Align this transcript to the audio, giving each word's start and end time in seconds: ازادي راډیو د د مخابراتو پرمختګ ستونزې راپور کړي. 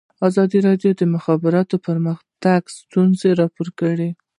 ازادي 0.27 0.59
راډیو 0.67 0.91
د 0.95 0.97
د 1.01 1.03
مخابراتو 1.15 1.75
پرمختګ 1.87 2.59
ستونزې 2.79 3.29
راپور 3.41 3.67
کړي. 3.79 4.09